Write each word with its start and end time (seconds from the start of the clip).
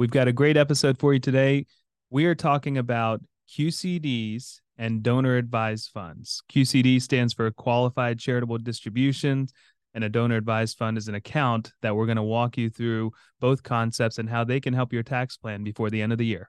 We've 0.00 0.10
got 0.10 0.28
a 0.28 0.32
great 0.32 0.56
episode 0.56 0.96
for 0.96 1.12
you 1.12 1.20
today. 1.20 1.66
We 2.08 2.24
are 2.24 2.34
talking 2.34 2.78
about 2.78 3.20
QCDs 3.50 4.60
and 4.78 5.02
donor 5.02 5.36
advised 5.36 5.90
funds. 5.92 6.42
QCD 6.50 7.02
stands 7.02 7.34
for 7.34 7.50
Qualified 7.50 8.18
Charitable 8.18 8.56
Distributions, 8.56 9.52
and 9.92 10.02
a 10.02 10.08
donor 10.08 10.36
advised 10.36 10.78
fund 10.78 10.96
is 10.96 11.08
an 11.08 11.16
account 11.16 11.74
that 11.82 11.94
we're 11.94 12.06
going 12.06 12.16
to 12.16 12.22
walk 12.22 12.56
you 12.56 12.70
through 12.70 13.12
both 13.40 13.62
concepts 13.62 14.16
and 14.16 14.26
how 14.26 14.42
they 14.42 14.58
can 14.58 14.72
help 14.72 14.90
your 14.90 15.02
tax 15.02 15.36
plan 15.36 15.62
before 15.62 15.90
the 15.90 16.00
end 16.00 16.12
of 16.12 16.18
the 16.18 16.24
year. 16.24 16.48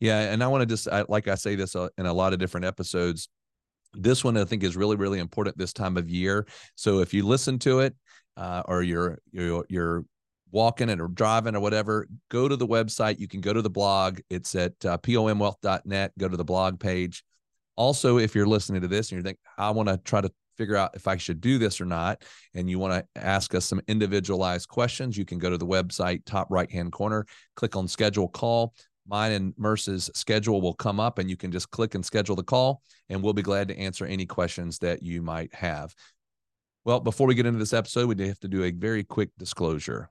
Yeah, 0.00 0.22
and 0.22 0.42
I 0.42 0.48
want 0.48 0.62
to 0.62 0.66
just 0.66 0.88
like 1.08 1.28
I 1.28 1.36
say 1.36 1.54
this 1.54 1.76
uh, 1.76 1.90
in 1.98 2.06
a 2.06 2.12
lot 2.12 2.32
of 2.32 2.40
different 2.40 2.66
episodes. 2.66 3.28
This 3.94 4.24
one 4.24 4.36
I 4.36 4.44
think 4.44 4.64
is 4.64 4.76
really 4.76 4.96
really 4.96 5.20
important 5.20 5.56
this 5.56 5.72
time 5.72 5.96
of 5.96 6.10
year. 6.10 6.48
So 6.74 6.98
if 6.98 7.14
you 7.14 7.24
listen 7.24 7.60
to 7.60 7.78
it 7.78 7.94
uh, 8.36 8.64
or 8.64 8.82
you're 8.82 9.20
you're 9.30 9.64
you're 9.68 10.04
walking 10.50 10.90
and 10.90 11.00
or 11.00 11.08
driving 11.08 11.56
or 11.56 11.60
whatever, 11.60 12.08
go 12.30 12.48
to 12.48 12.56
the 12.56 12.66
website. 12.66 13.18
You 13.18 13.28
can 13.28 13.40
go 13.40 13.52
to 13.52 13.62
the 13.62 13.70
blog. 13.70 14.20
It's 14.30 14.54
at 14.54 14.72
uh, 14.84 14.98
pomwealth.net. 14.98 16.12
Go 16.18 16.28
to 16.28 16.36
the 16.36 16.44
blog 16.44 16.80
page. 16.80 17.24
Also, 17.76 18.18
if 18.18 18.34
you're 18.34 18.46
listening 18.46 18.80
to 18.80 18.88
this 18.88 19.10
and 19.10 19.16
you're 19.16 19.24
think, 19.24 19.38
I 19.58 19.70
want 19.70 19.88
to 19.88 19.98
try 19.98 20.20
to 20.20 20.30
figure 20.56 20.76
out 20.76 20.92
if 20.94 21.06
I 21.06 21.16
should 21.16 21.40
do 21.40 21.58
this 21.58 21.80
or 21.80 21.84
not, 21.84 22.22
and 22.54 22.70
you 22.70 22.78
want 22.78 22.94
to 22.94 23.22
ask 23.22 23.54
us 23.54 23.66
some 23.66 23.80
individualized 23.88 24.68
questions, 24.68 25.16
you 25.16 25.24
can 25.24 25.38
go 25.38 25.50
to 25.50 25.58
the 25.58 25.66
website, 25.66 26.24
top 26.24 26.48
right 26.50 26.70
hand 26.70 26.92
corner, 26.92 27.26
click 27.54 27.76
on 27.76 27.86
schedule 27.88 28.28
call. 28.28 28.74
Mine 29.08 29.32
and 29.32 29.54
Murs's 29.56 30.10
schedule 30.14 30.60
will 30.60 30.74
come 30.74 30.98
up, 30.98 31.18
and 31.18 31.30
you 31.30 31.36
can 31.36 31.52
just 31.52 31.70
click 31.70 31.94
and 31.94 32.04
schedule 32.04 32.34
the 32.34 32.42
call, 32.42 32.82
and 33.08 33.22
we'll 33.22 33.32
be 33.32 33.42
glad 33.42 33.68
to 33.68 33.78
answer 33.78 34.04
any 34.04 34.26
questions 34.26 34.78
that 34.78 35.02
you 35.02 35.22
might 35.22 35.54
have. 35.54 35.94
Well, 36.84 37.00
before 37.00 37.26
we 37.26 37.34
get 37.34 37.46
into 37.46 37.58
this 37.58 37.72
episode, 37.72 38.08
we 38.08 38.26
have 38.26 38.40
to 38.40 38.48
do 38.48 38.64
a 38.64 38.70
very 38.72 39.04
quick 39.04 39.30
disclosure. 39.38 40.10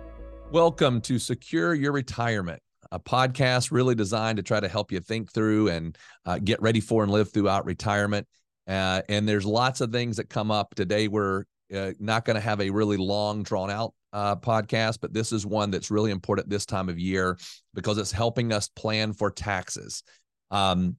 Welcome 0.51 0.99
to 1.03 1.17
Secure 1.17 1.73
Your 1.73 1.93
Retirement, 1.93 2.61
a 2.91 2.99
podcast 2.99 3.71
really 3.71 3.95
designed 3.95 4.35
to 4.35 4.43
try 4.43 4.59
to 4.59 4.67
help 4.67 4.91
you 4.91 4.99
think 4.99 5.31
through 5.31 5.69
and 5.69 5.97
uh, 6.25 6.39
get 6.43 6.61
ready 6.61 6.81
for 6.81 7.03
and 7.03 7.11
live 7.11 7.31
throughout 7.31 7.65
retirement. 7.65 8.27
Uh, 8.67 9.01
and 9.07 9.29
there's 9.29 9.45
lots 9.45 9.79
of 9.79 9.93
things 9.93 10.17
that 10.17 10.29
come 10.29 10.51
up 10.51 10.75
today. 10.75 11.07
We're 11.07 11.45
uh, 11.73 11.91
not 12.01 12.25
going 12.25 12.35
to 12.35 12.41
have 12.41 12.59
a 12.59 12.69
really 12.69 12.97
long, 12.97 13.43
drawn 13.43 13.71
out 13.71 13.93
uh, 14.11 14.35
podcast, 14.35 14.97
but 15.01 15.13
this 15.13 15.31
is 15.31 15.45
one 15.45 15.71
that's 15.71 15.89
really 15.89 16.11
important 16.11 16.49
this 16.49 16.65
time 16.65 16.89
of 16.89 16.99
year 16.99 17.37
because 17.73 17.97
it's 17.97 18.11
helping 18.11 18.51
us 18.51 18.67
plan 18.67 19.13
for 19.13 19.31
taxes. 19.31 20.03
Um, 20.51 20.97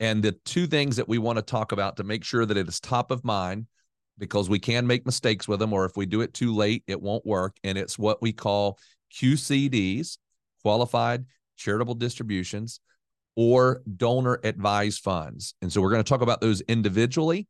and 0.00 0.22
the 0.22 0.32
two 0.44 0.66
things 0.66 0.96
that 0.96 1.08
we 1.08 1.16
want 1.16 1.38
to 1.38 1.42
talk 1.42 1.72
about 1.72 1.96
to 1.96 2.04
make 2.04 2.24
sure 2.24 2.44
that 2.44 2.58
it 2.58 2.68
is 2.68 2.78
top 2.78 3.10
of 3.10 3.24
mind 3.24 3.68
because 4.18 4.48
we 4.48 4.58
can 4.58 4.86
make 4.86 5.06
mistakes 5.06 5.48
with 5.48 5.58
them, 5.58 5.72
or 5.72 5.84
if 5.84 5.96
we 5.96 6.06
do 6.06 6.20
it 6.20 6.34
too 6.34 6.54
late, 6.54 6.84
it 6.86 7.00
won't 7.00 7.26
work. 7.26 7.56
And 7.64 7.76
it's 7.76 7.98
what 7.98 8.22
we 8.22 8.32
call 8.32 8.78
QCDs, 9.14 10.18
qualified 10.62 11.24
charitable 11.56 11.94
distributions, 11.94 12.80
or 13.36 13.82
donor 13.96 14.40
advised 14.44 15.02
funds. 15.02 15.54
And 15.62 15.72
so 15.72 15.80
we're 15.80 15.90
going 15.90 16.04
to 16.04 16.08
talk 16.08 16.22
about 16.22 16.40
those 16.40 16.60
individually 16.62 17.46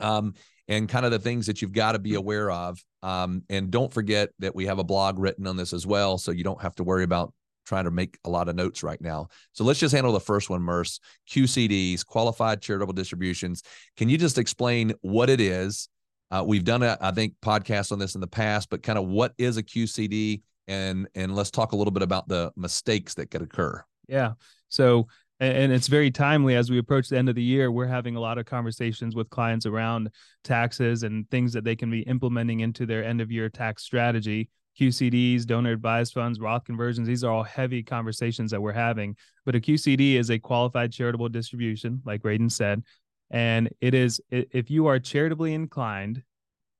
um, 0.00 0.34
and 0.68 0.88
kind 0.88 1.04
of 1.04 1.12
the 1.12 1.18
things 1.18 1.46
that 1.46 1.60
you've 1.60 1.72
got 1.72 1.92
to 1.92 1.98
be 1.98 2.14
aware 2.14 2.50
of. 2.50 2.78
Um, 3.02 3.42
and 3.48 3.70
don't 3.70 3.92
forget 3.92 4.30
that 4.38 4.54
we 4.54 4.66
have 4.66 4.78
a 4.78 4.84
blog 4.84 5.18
written 5.18 5.46
on 5.46 5.56
this 5.56 5.72
as 5.72 5.86
well. 5.86 6.18
So 6.18 6.30
you 6.30 6.44
don't 6.44 6.62
have 6.62 6.74
to 6.76 6.84
worry 6.84 7.04
about 7.04 7.32
trying 7.64 7.84
to 7.84 7.90
make 7.90 8.18
a 8.24 8.30
lot 8.30 8.48
of 8.48 8.56
notes 8.56 8.82
right 8.82 9.00
now. 9.00 9.28
So 9.52 9.64
let's 9.64 9.80
just 9.80 9.94
handle 9.94 10.12
the 10.12 10.20
first 10.20 10.50
one, 10.50 10.62
Murs. 10.62 11.00
QCDs, 11.30 12.04
qualified 12.04 12.60
charitable 12.60 12.94
distributions. 12.94 13.62
Can 13.96 14.08
you 14.08 14.18
just 14.18 14.38
explain 14.38 14.92
what 15.00 15.30
it 15.30 15.40
is? 15.40 15.88
Uh, 16.30 16.42
we've 16.46 16.64
done, 16.64 16.82
a, 16.82 16.96
I 17.00 17.10
think, 17.10 17.34
podcasts 17.42 17.92
on 17.92 17.98
this 17.98 18.14
in 18.14 18.20
the 18.20 18.26
past, 18.26 18.70
but 18.70 18.82
kind 18.82 18.98
of 18.98 19.06
what 19.06 19.34
is 19.36 19.58
a 19.58 19.62
QCD, 19.62 20.42
and 20.68 21.08
and 21.14 21.34
let's 21.34 21.50
talk 21.50 21.72
a 21.72 21.76
little 21.76 21.90
bit 21.90 22.02
about 22.02 22.28
the 22.28 22.52
mistakes 22.56 23.14
that 23.14 23.30
could 23.30 23.42
occur. 23.42 23.84
Yeah. 24.08 24.32
So 24.68 25.08
and 25.42 25.72
it's 25.72 25.88
very 25.88 26.12
timely 26.12 26.54
as 26.54 26.70
we 26.70 26.78
approach 26.78 27.08
the 27.08 27.18
end 27.18 27.28
of 27.28 27.34
the 27.34 27.42
year 27.42 27.72
we're 27.72 27.86
having 27.86 28.14
a 28.14 28.20
lot 28.20 28.38
of 28.38 28.46
conversations 28.46 29.16
with 29.16 29.28
clients 29.28 29.66
around 29.66 30.08
taxes 30.44 31.02
and 31.02 31.28
things 31.30 31.52
that 31.52 31.64
they 31.64 31.74
can 31.74 31.90
be 31.90 32.02
implementing 32.02 32.60
into 32.60 32.86
their 32.86 33.04
end 33.04 33.20
of 33.20 33.32
year 33.32 33.48
tax 33.48 33.82
strategy 33.82 34.48
QCDs, 34.78 35.46
donor 35.46 35.72
advised 35.72 36.14
funds, 36.14 36.40
Roth 36.40 36.64
conversions. 36.64 37.06
These 37.06 37.24
are 37.24 37.32
all 37.32 37.42
heavy 37.42 37.82
conversations 37.82 38.50
that 38.50 38.60
we're 38.60 38.72
having. 38.72 39.16
But 39.44 39.54
a 39.54 39.60
QCD 39.60 40.14
is 40.14 40.30
a 40.30 40.38
qualified 40.38 40.92
charitable 40.92 41.28
distribution, 41.28 42.00
like 42.04 42.22
Radon 42.22 42.50
said. 42.50 42.82
And 43.30 43.70
it 43.80 43.94
is, 43.94 44.20
if 44.30 44.70
you 44.70 44.86
are 44.86 44.98
charitably 44.98 45.54
inclined, 45.54 46.22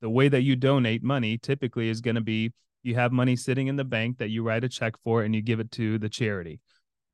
the 0.01 0.11
way 0.11 0.29
that 0.29 0.43
you 0.43 0.57
donate 0.57 1.03
money 1.03 1.39
typically 1.39 1.89
is 1.89 2.01
going 2.01 2.17
to 2.17 2.21
be 2.21 2.53
you 2.83 2.95
have 2.97 3.13
money 3.13 3.37
sitting 3.37 3.69
in 3.69 3.77
the 3.77 3.85
bank 3.85 4.19
that 4.19 4.31
you 4.31 4.43
write 4.43 4.65
a 4.65 4.69
check 4.69 4.95
for 5.05 5.23
and 5.23 5.35
you 5.35 5.41
give 5.41 5.61
it 5.61 5.71
to 5.73 5.99
the 5.99 6.09
charity. 6.09 6.61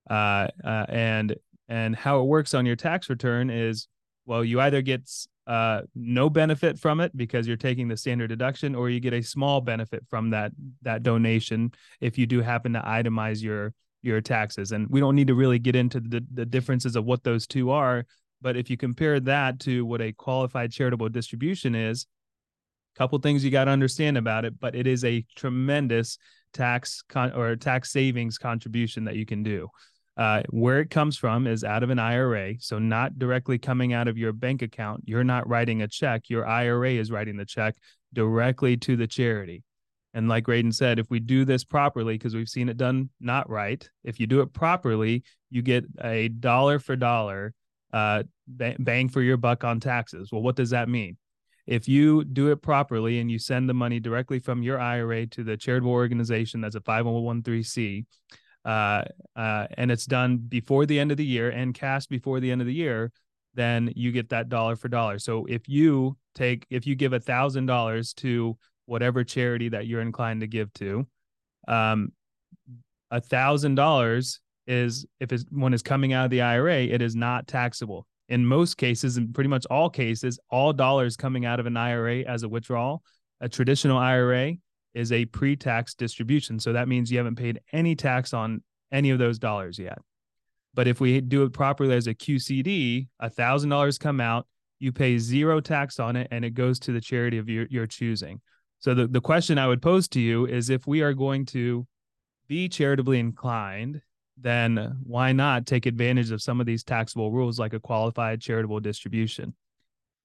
Uh, 0.08 0.48
uh, 0.64 0.86
and 0.88 1.36
and 1.68 1.94
how 1.94 2.20
it 2.20 2.24
works 2.24 2.54
on 2.54 2.64
your 2.64 2.76
tax 2.76 3.10
return 3.10 3.50
is 3.50 3.88
well, 4.24 4.44
you 4.44 4.60
either 4.60 4.82
get 4.82 5.10
uh, 5.48 5.80
no 5.94 6.28
benefit 6.28 6.78
from 6.78 7.00
it 7.00 7.16
because 7.16 7.48
you're 7.48 7.56
taking 7.56 7.88
the 7.88 7.96
standard 7.96 8.28
deduction, 8.28 8.74
or 8.74 8.90
you 8.90 9.00
get 9.00 9.14
a 9.14 9.22
small 9.22 9.60
benefit 9.62 10.04
from 10.08 10.30
that 10.30 10.52
that 10.82 11.02
donation 11.02 11.72
if 12.00 12.18
you 12.18 12.26
do 12.26 12.42
happen 12.42 12.74
to 12.74 12.80
itemize 12.80 13.42
your 13.42 13.72
your 14.02 14.20
taxes. 14.20 14.72
And 14.72 14.86
we 14.88 15.00
don't 15.00 15.16
need 15.16 15.26
to 15.28 15.34
really 15.34 15.58
get 15.58 15.74
into 15.74 16.00
the, 16.00 16.24
the 16.32 16.46
differences 16.46 16.94
of 16.94 17.04
what 17.04 17.24
those 17.24 17.46
two 17.46 17.70
are, 17.70 18.04
but 18.40 18.56
if 18.56 18.70
you 18.70 18.76
compare 18.76 19.18
that 19.20 19.58
to 19.60 19.84
what 19.84 20.00
a 20.00 20.12
qualified 20.12 20.70
charitable 20.70 21.08
distribution 21.08 21.74
is, 21.74 22.06
a 22.94 22.98
couple 22.98 23.18
things 23.18 23.44
you 23.44 23.50
got 23.50 23.64
to 23.64 23.70
understand 23.70 24.18
about 24.18 24.44
it, 24.44 24.60
but 24.60 24.74
it 24.74 24.86
is 24.86 25.04
a 25.04 25.24
tremendous 25.34 26.18
tax 26.52 27.02
con- 27.08 27.32
or 27.32 27.56
tax 27.56 27.90
savings 27.90 28.38
contribution 28.38 29.04
that 29.04 29.16
you 29.16 29.26
can 29.26 29.42
do. 29.42 29.68
Uh, 30.18 30.42
where 30.50 30.80
it 30.80 30.90
comes 30.90 31.16
from 31.16 31.46
is 31.46 31.62
out 31.62 31.84
of 31.84 31.90
an 31.90 31.98
IRA. 32.00 32.54
So, 32.58 32.80
not 32.80 33.18
directly 33.20 33.56
coming 33.56 33.92
out 33.92 34.08
of 34.08 34.18
your 34.18 34.32
bank 34.32 34.62
account. 34.62 35.04
You're 35.06 35.22
not 35.22 35.48
writing 35.48 35.82
a 35.82 35.88
check. 35.88 36.28
Your 36.28 36.44
IRA 36.44 36.90
is 36.94 37.12
writing 37.12 37.36
the 37.36 37.46
check 37.46 37.76
directly 38.12 38.76
to 38.78 38.96
the 38.96 39.06
charity. 39.06 39.62
And 40.14 40.28
like 40.28 40.46
Radon 40.46 40.74
said, 40.74 40.98
if 40.98 41.08
we 41.10 41.20
do 41.20 41.44
this 41.44 41.62
properly, 41.62 42.14
because 42.14 42.34
we've 42.34 42.48
seen 42.48 42.68
it 42.68 42.76
done 42.76 43.10
not 43.20 43.48
right, 43.48 43.88
if 44.02 44.18
you 44.18 44.26
do 44.26 44.40
it 44.40 44.52
properly, 44.52 45.22
you 45.50 45.62
get 45.62 45.84
a 46.02 46.28
dollar 46.28 46.80
for 46.80 46.96
dollar 46.96 47.54
uh, 47.92 48.22
bang 48.46 49.08
for 49.08 49.22
your 49.22 49.36
buck 49.36 49.64
on 49.64 49.80
taxes. 49.80 50.30
Well, 50.32 50.42
what 50.42 50.56
does 50.56 50.70
that 50.70 50.88
mean? 50.88 51.16
If 51.66 51.86
you 51.86 52.24
do 52.24 52.50
it 52.50 52.62
properly 52.62 53.20
and 53.20 53.30
you 53.30 53.38
send 53.38 53.68
the 53.68 53.74
money 53.74 54.00
directly 54.00 54.38
from 54.38 54.62
your 54.62 54.80
IRA 54.80 55.26
to 55.26 55.44
the 55.44 55.56
charitable 55.56 55.92
organization 55.92 56.62
that's 56.62 56.74
a 56.74 56.80
501c, 56.80 58.06
uh, 58.68 59.02
uh, 59.34 59.66
and 59.78 59.90
it's 59.90 60.04
done 60.04 60.36
before 60.36 60.84
the 60.84 60.98
end 60.98 61.10
of 61.10 61.16
the 61.16 61.24
year 61.24 61.48
and 61.48 61.72
cast 61.72 62.10
before 62.10 62.38
the 62.38 62.50
end 62.50 62.60
of 62.60 62.66
the 62.66 62.74
year, 62.74 63.10
then 63.54 63.90
you 63.96 64.12
get 64.12 64.28
that 64.28 64.50
dollar 64.50 64.76
for 64.76 64.88
dollar. 64.88 65.18
So 65.18 65.46
if 65.46 65.66
you 65.70 66.18
take, 66.34 66.66
if 66.68 66.86
you 66.86 66.94
give 66.94 67.14
a 67.14 67.18
thousand 67.18 67.64
dollars 67.64 68.12
to 68.14 68.58
whatever 68.84 69.24
charity 69.24 69.70
that 69.70 69.86
you're 69.86 70.02
inclined 70.02 70.42
to 70.42 70.46
give 70.46 70.70
to, 70.74 71.06
um, 71.66 72.12
a 73.10 73.22
thousand 73.22 73.76
dollars 73.76 74.40
is 74.66 75.06
if 75.18 75.32
it's 75.32 75.46
when 75.50 75.72
it's 75.72 75.82
coming 75.82 76.12
out 76.12 76.26
of 76.26 76.30
the 76.30 76.42
IRA, 76.42 76.82
it 76.82 77.00
is 77.00 77.16
not 77.16 77.46
taxable. 77.46 78.06
In 78.28 78.44
most 78.44 78.76
cases, 78.76 79.16
in 79.16 79.32
pretty 79.32 79.48
much 79.48 79.64
all 79.70 79.88
cases, 79.88 80.38
all 80.50 80.74
dollars 80.74 81.16
coming 81.16 81.46
out 81.46 81.58
of 81.58 81.64
an 81.64 81.78
IRA 81.78 82.18
as 82.18 82.42
a 82.42 82.48
withdrawal, 82.50 83.02
a 83.40 83.48
traditional 83.48 83.96
IRA 83.96 84.56
is 84.94 85.12
a 85.12 85.24
pre-tax 85.26 85.94
distribution. 85.94 86.58
So 86.58 86.72
that 86.72 86.88
means 86.88 87.10
you 87.10 87.18
haven't 87.18 87.36
paid 87.36 87.60
any 87.72 87.94
tax 87.94 88.32
on 88.32 88.62
any 88.92 89.10
of 89.10 89.18
those 89.18 89.38
dollars 89.38 89.78
yet. 89.78 89.98
But 90.74 90.86
if 90.86 91.00
we 91.00 91.20
do 91.20 91.42
it 91.42 91.52
properly 91.52 91.96
as 91.96 92.06
a 92.06 92.14
QCD, 92.14 93.08
a 93.20 93.30
thousand 93.30 93.70
dollars 93.70 93.98
come 93.98 94.20
out, 94.20 94.46
you 94.78 94.92
pay 94.92 95.18
zero 95.18 95.60
tax 95.60 95.98
on 95.98 96.16
it, 96.16 96.28
and 96.30 96.44
it 96.44 96.54
goes 96.54 96.78
to 96.80 96.92
the 96.92 97.00
charity 97.00 97.38
of 97.38 97.48
your, 97.48 97.66
your 97.68 97.86
choosing. 97.86 98.40
So 98.78 98.94
the, 98.94 99.08
the 99.08 99.20
question 99.20 99.58
I 99.58 99.66
would 99.66 99.82
pose 99.82 100.06
to 100.08 100.20
you 100.20 100.46
is 100.46 100.70
if 100.70 100.86
we 100.86 101.02
are 101.02 101.14
going 101.14 101.46
to 101.46 101.86
be 102.46 102.68
charitably 102.68 103.18
inclined, 103.18 104.00
then 104.36 104.98
why 105.02 105.32
not 105.32 105.66
take 105.66 105.86
advantage 105.86 106.30
of 106.30 106.40
some 106.40 106.60
of 106.60 106.66
these 106.66 106.84
taxable 106.84 107.32
rules 107.32 107.58
like 107.58 107.72
a 107.72 107.80
qualified 107.80 108.40
charitable 108.40 108.80
distribution? 108.80 109.54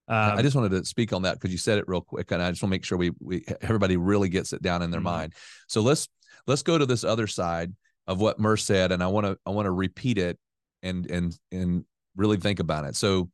Um, 0.08 0.38
I 0.38 0.42
just 0.42 0.56
wanted 0.56 0.72
to 0.72 0.86
speak 0.86 1.14
on 1.14 1.22
that 1.22 1.36
because 1.36 1.52
you 1.52 1.58
said 1.58 1.78
it 1.78 1.86
real 1.88 2.02
quick, 2.02 2.32
and 2.32 2.42
I 2.42 2.50
just 2.52 2.62
want 2.62 2.72
to 2.72 2.76
make 2.76 2.86
sure 2.86 2.98
we 2.98 3.12
we 3.20 3.46
everybody 3.62 3.98
really 3.98 4.30
gets 4.30 4.52
it 4.54 4.62
down 4.62 4.82
in 4.82 4.92
their 4.92 5.00
mm-hmm. 5.00 5.06
mind. 5.06 5.34
So 5.68 5.82
let's 5.82 6.10
let's 6.46 6.64
go 6.64 6.78
to 6.78 6.86
this 6.86 7.04
other 7.04 7.28
side 7.28 7.74
of 8.06 8.20
what 8.20 8.40
Murs 8.40 8.66
said, 8.66 8.92
and 8.92 9.02
I 9.02 9.08
want 9.08 9.26
to 9.26 9.38
I 9.46 9.52
want 9.52 9.66
to 9.66 9.72
repeat 9.72 10.18
it 10.18 10.38
and 10.82 11.10
and 11.10 11.38
and 11.52 11.86
really 12.16 12.38
think 12.38 12.60
about 12.60 12.86
it. 12.86 12.96
So 12.96 13.30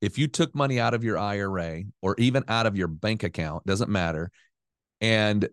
if 0.00 0.18
you 0.18 0.26
took 0.26 0.54
money 0.54 0.80
out 0.80 0.94
of 0.94 1.04
your 1.04 1.18
IRA 1.18 1.82
or 2.02 2.14
even 2.18 2.44
out 2.48 2.66
of 2.66 2.76
your 2.76 2.88
bank 2.88 3.22
account, 3.22 3.66
doesn't 3.66 3.90
matter, 3.90 4.30
and 5.00 5.48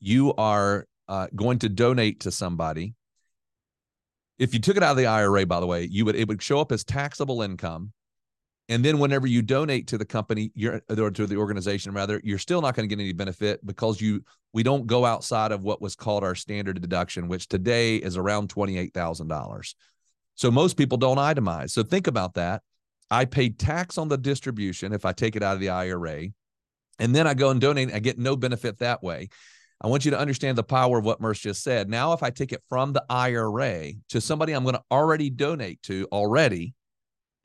you 0.00 0.34
are 0.34 0.86
uh, 1.08 1.28
going 1.34 1.60
to 1.60 1.68
donate 1.68 2.20
to 2.20 2.30
somebody. 2.30 2.94
If 4.38 4.54
you 4.54 4.60
took 4.60 4.76
it 4.76 4.82
out 4.82 4.92
of 4.92 4.96
the 4.96 5.06
IRA, 5.06 5.46
by 5.46 5.60
the 5.60 5.66
way, 5.66 5.88
you 5.90 6.04
would 6.04 6.16
it 6.16 6.26
would 6.26 6.42
show 6.42 6.60
up 6.60 6.72
as 6.72 6.84
taxable 6.84 7.42
income 7.42 7.92
and 8.68 8.84
then 8.84 8.98
whenever 8.98 9.26
you 9.26 9.40
donate 9.40 9.86
to 9.88 9.98
the 9.98 10.04
company, 10.04 10.52
you're 10.54 10.82
or 10.90 11.10
to 11.10 11.26
the 11.26 11.36
organization 11.36 11.92
rather, 11.92 12.20
you're 12.22 12.38
still 12.38 12.60
not 12.60 12.74
going 12.74 12.88
to 12.88 12.94
get 12.94 13.00
any 13.02 13.12
benefit 13.12 13.64
because 13.64 14.00
you 14.00 14.22
we 14.52 14.62
don't 14.62 14.86
go 14.86 15.04
outside 15.04 15.52
of 15.52 15.62
what 15.62 15.80
was 15.80 15.94
called 15.96 16.24
our 16.24 16.34
standard 16.34 16.80
deduction, 16.80 17.28
which 17.28 17.48
today 17.48 17.96
is 17.96 18.16
around 18.16 18.50
twenty-eight 18.50 18.92
thousand 18.92 19.28
dollars. 19.28 19.74
So 20.34 20.50
most 20.50 20.76
people 20.76 20.98
don't 20.98 21.16
itemize. 21.16 21.70
So 21.70 21.82
think 21.82 22.06
about 22.06 22.34
that. 22.34 22.62
I 23.10 23.24
pay 23.24 23.48
tax 23.48 23.96
on 23.96 24.08
the 24.08 24.18
distribution 24.18 24.92
if 24.92 25.04
I 25.04 25.12
take 25.12 25.34
it 25.34 25.42
out 25.42 25.54
of 25.54 25.60
the 25.60 25.70
IRA, 25.70 26.28
and 26.98 27.14
then 27.14 27.26
I 27.26 27.34
go 27.34 27.50
and 27.50 27.60
donate. 27.60 27.92
I 27.92 28.00
get 28.00 28.18
no 28.18 28.36
benefit 28.36 28.78
that 28.78 29.02
way. 29.02 29.30
I 29.80 29.86
want 29.86 30.04
you 30.04 30.10
to 30.10 30.18
understand 30.18 30.58
the 30.58 30.64
power 30.64 30.98
of 30.98 31.04
what 31.04 31.20
Murs 31.20 31.38
just 31.38 31.62
said. 31.62 31.88
Now, 31.88 32.12
if 32.12 32.22
I 32.22 32.30
take 32.30 32.52
it 32.52 32.62
from 32.68 32.92
the 32.92 33.04
IRA 33.08 33.92
to 34.08 34.20
somebody 34.20 34.52
I'm 34.52 34.64
going 34.64 34.74
to 34.74 34.82
already 34.90 35.30
donate 35.30 35.82
to 35.84 36.06
already, 36.10 36.74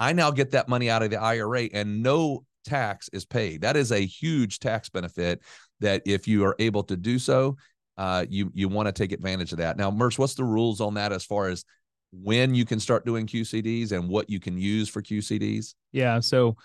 I 0.03 0.11
now 0.11 0.31
get 0.31 0.51
that 0.51 0.67
money 0.67 0.89
out 0.89 1.01
of 1.01 1.11
the 1.11 1.21
IRA 1.21 1.69
and 1.71 2.03
no 2.03 2.43
tax 2.65 3.09
is 3.13 3.23
paid. 3.23 3.61
That 3.61 3.77
is 3.77 3.93
a 3.93 4.05
huge 4.05 4.59
tax 4.59 4.89
benefit 4.89 5.41
that 5.79 6.01
if 6.05 6.27
you 6.27 6.43
are 6.43 6.57
able 6.59 6.83
to 6.83 6.97
do 6.97 7.17
so, 7.17 7.55
uh, 7.97 8.25
you 8.29 8.51
you 8.53 8.67
want 8.67 8.87
to 8.87 8.91
take 8.91 9.13
advantage 9.13 9.53
of 9.53 9.59
that. 9.59 9.77
Now, 9.77 9.89
Murs, 9.91 10.19
what's 10.19 10.33
the 10.33 10.43
rules 10.43 10.81
on 10.81 10.95
that 10.95 11.13
as 11.13 11.23
far 11.23 11.47
as 11.47 11.63
when 12.11 12.53
you 12.53 12.65
can 12.65 12.81
start 12.81 13.05
doing 13.05 13.25
QCDs 13.27 13.93
and 13.93 14.09
what 14.09 14.29
you 14.29 14.41
can 14.41 14.57
use 14.57 14.89
for 14.89 15.01
QCDs? 15.01 15.73
Yeah. 15.93 16.19
So 16.19 16.57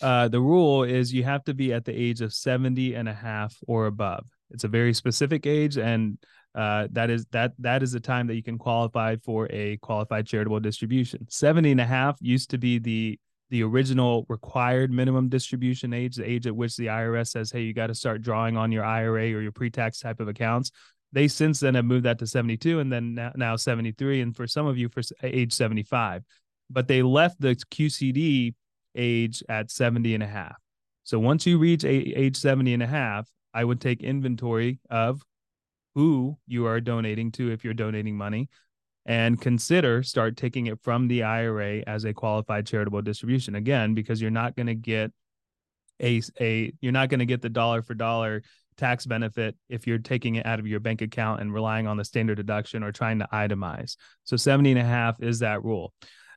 uh, 0.00 0.28
the 0.28 0.40
rule 0.40 0.84
is 0.84 1.12
you 1.12 1.24
have 1.24 1.44
to 1.44 1.54
be 1.54 1.74
at 1.74 1.84
the 1.84 1.92
age 1.92 2.22
of 2.22 2.32
70 2.32 2.94
and 2.94 3.10
a 3.10 3.14
half 3.14 3.54
or 3.66 3.86
above. 3.86 4.24
It's 4.52 4.64
a 4.64 4.68
very 4.68 4.94
specific 4.94 5.44
age 5.46 5.76
and 5.76 6.16
uh, 6.54 6.88
that 6.92 7.10
is 7.10 7.26
that 7.30 7.52
that 7.58 7.82
is 7.82 7.92
the 7.92 8.00
time 8.00 8.26
that 8.26 8.34
you 8.34 8.42
can 8.42 8.58
qualify 8.58 9.16
for 9.16 9.46
a 9.50 9.76
qualified 9.78 10.26
charitable 10.26 10.60
distribution. 10.60 11.26
70 11.28 11.70
and 11.70 11.80
a 11.80 11.86
half 11.86 12.16
used 12.20 12.50
to 12.50 12.58
be 12.58 12.78
the 12.78 13.18
the 13.50 13.62
original 13.62 14.26
required 14.28 14.92
minimum 14.92 15.28
distribution 15.28 15.92
age 15.92 16.16
the 16.16 16.28
age 16.28 16.46
at 16.46 16.54
which 16.54 16.76
the 16.76 16.86
irs 16.86 17.28
says 17.28 17.50
hey 17.50 17.62
you 17.62 17.74
got 17.74 17.88
to 17.88 17.94
start 17.94 18.22
drawing 18.22 18.56
on 18.56 18.70
your 18.70 18.84
ira 18.84 19.32
or 19.32 19.40
your 19.40 19.52
pre-tax 19.52 20.00
type 20.00 20.20
of 20.20 20.28
accounts. 20.28 20.70
They 21.12 21.26
since 21.26 21.58
then 21.58 21.74
have 21.74 21.84
moved 21.84 22.04
that 22.04 22.20
to 22.20 22.26
72 22.26 22.78
and 22.78 22.92
then 22.92 23.14
now, 23.14 23.32
now 23.34 23.56
73 23.56 24.20
and 24.20 24.34
for 24.36 24.46
some 24.46 24.66
of 24.66 24.76
you 24.76 24.88
for 24.88 25.02
age 25.22 25.52
75 25.52 26.24
but 26.68 26.88
they 26.88 27.02
left 27.02 27.40
the 27.40 27.54
qcd 27.54 28.54
age 28.96 29.42
at 29.48 29.70
70 29.70 30.14
and 30.14 30.22
a 30.22 30.26
half. 30.26 30.56
So 31.04 31.18
once 31.20 31.46
you 31.46 31.58
reach 31.58 31.84
age 31.84 32.36
70 32.36 32.74
and 32.74 32.82
a 32.82 32.88
half 32.88 33.28
i 33.54 33.64
would 33.64 33.80
take 33.80 34.02
inventory 34.02 34.80
of 34.90 35.22
who 35.94 36.38
you 36.46 36.66
are 36.66 36.80
donating 36.80 37.32
to 37.32 37.50
if 37.50 37.64
you're 37.64 37.74
donating 37.74 38.16
money 38.16 38.48
and 39.06 39.40
consider 39.40 40.02
start 40.02 40.36
taking 40.36 40.66
it 40.66 40.78
from 40.82 41.08
the 41.08 41.22
IRA 41.22 41.82
as 41.86 42.04
a 42.04 42.12
qualified 42.12 42.66
charitable 42.66 43.02
distribution 43.02 43.54
again 43.54 43.94
because 43.94 44.20
you're 44.20 44.30
not 44.30 44.56
going 44.56 44.66
to 44.66 44.74
get 44.74 45.10
a 46.02 46.22
a 46.40 46.72
you're 46.80 46.92
not 46.92 47.08
going 47.08 47.20
to 47.20 47.26
get 47.26 47.42
the 47.42 47.48
dollar 47.48 47.82
for 47.82 47.94
dollar 47.94 48.42
tax 48.76 49.04
benefit 49.04 49.56
if 49.68 49.86
you're 49.86 49.98
taking 49.98 50.36
it 50.36 50.46
out 50.46 50.58
of 50.58 50.66
your 50.66 50.80
bank 50.80 51.02
account 51.02 51.40
and 51.40 51.52
relying 51.52 51.86
on 51.86 51.96
the 51.96 52.04
standard 52.04 52.36
deduction 52.36 52.82
or 52.82 52.90
trying 52.90 53.18
to 53.18 53.28
itemize. 53.32 53.96
So 54.24 54.36
70 54.36 54.70
and 54.70 54.80
a 54.80 54.84
half 54.84 55.22
is 55.22 55.40
that 55.40 55.62
rule 55.62 55.92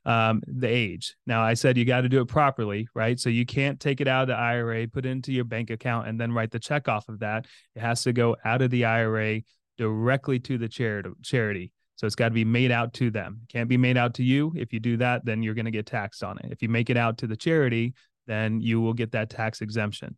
um, 0.05 0.41
the 0.47 0.67
age. 0.67 1.15
Now, 1.25 1.43
I 1.43 1.53
said 1.53 1.77
you 1.77 1.85
got 1.85 2.01
to 2.01 2.09
do 2.09 2.21
it 2.21 2.27
properly, 2.27 2.87
right? 2.93 3.19
So 3.19 3.29
you 3.29 3.45
can't 3.45 3.79
take 3.79 4.01
it 4.01 4.07
out 4.07 4.23
of 4.23 4.27
the 4.29 4.35
IRA, 4.35 4.87
put 4.87 5.05
it 5.05 5.09
into 5.09 5.31
your 5.31 5.45
bank 5.45 5.69
account, 5.69 6.07
and 6.07 6.19
then 6.19 6.31
write 6.31 6.51
the 6.51 6.59
check 6.59 6.87
off 6.87 7.09
of 7.09 7.19
that. 7.19 7.45
It 7.75 7.79
has 7.79 8.03
to 8.03 8.13
go 8.13 8.35
out 8.43 8.61
of 8.61 8.69
the 8.69 8.85
IRA 8.85 9.41
directly 9.77 10.39
to 10.39 10.57
the 10.57 10.67
charity. 10.67 11.09
charity. 11.23 11.71
So 11.95 12.07
it's 12.07 12.15
got 12.15 12.29
to 12.29 12.33
be 12.33 12.45
made 12.45 12.71
out 12.71 12.93
to 12.95 13.11
them. 13.11 13.41
It 13.43 13.53
can't 13.53 13.69
be 13.69 13.77
made 13.77 13.97
out 13.97 14.15
to 14.15 14.23
you. 14.23 14.51
If 14.55 14.73
you 14.73 14.79
do 14.79 14.97
that, 14.97 15.23
then 15.25 15.43
you're 15.43 15.53
going 15.53 15.65
to 15.65 15.71
get 15.71 15.85
taxed 15.85 16.23
on 16.23 16.37
it. 16.39 16.51
If 16.51 16.61
you 16.61 16.69
make 16.69 16.89
it 16.89 16.97
out 16.97 17.17
to 17.19 17.27
the 17.27 17.37
charity, 17.37 17.93
then 18.27 18.59
you 18.61 18.81
will 18.81 18.93
get 18.93 19.11
that 19.11 19.29
tax 19.29 19.61
exemption. 19.61 20.17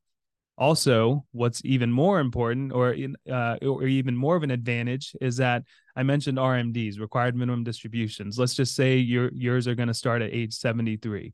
Also, 0.58 1.26
what's 1.32 1.62
even 1.66 1.92
more 1.92 2.20
important, 2.20 2.72
or 2.72 2.96
uh, 3.30 3.58
or 3.62 3.84
even 3.84 4.16
more 4.16 4.38
of 4.38 4.44
an 4.44 4.52
advantage, 4.52 5.14
is 5.20 5.36
that 5.38 5.64
I 5.96 6.04
mentioned 6.04 6.38
RMDs, 6.38 7.00
required 7.00 7.36
minimum 7.36 7.64
distributions. 7.64 8.38
Let's 8.38 8.54
just 8.54 8.76
say 8.76 8.98
your 8.98 9.32
yours 9.34 9.68
are 9.68 9.76
going 9.76 9.88
to 9.88 9.94
start 9.94 10.22
at 10.22 10.34
age 10.34 10.54
73, 10.54 11.34